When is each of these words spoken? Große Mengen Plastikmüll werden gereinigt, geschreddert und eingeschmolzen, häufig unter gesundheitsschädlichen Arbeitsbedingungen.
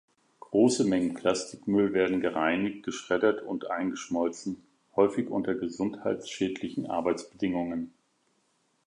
Große 0.39 0.83
Mengen 0.83 1.13
Plastikmüll 1.13 1.93
werden 1.93 2.21
gereinigt, 2.21 2.81
geschreddert 2.83 3.43
und 3.43 3.69
eingeschmolzen, 3.69 4.63
häufig 4.95 5.29
unter 5.29 5.53
gesundheitsschädlichen 5.53 6.87
Arbeitsbedingungen. 6.87 7.93